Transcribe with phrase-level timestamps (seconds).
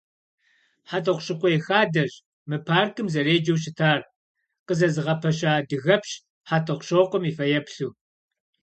[0.89, 2.11] «ХьэтӀохъущыкъуей хадэщ»
[2.49, 4.01] мы паркым зэреджэу щытар,
[4.67, 6.11] къызэзыгъэпэща адыгэпщ
[6.49, 7.91] ХьэтӀохъущокъуэм и фэеплъу.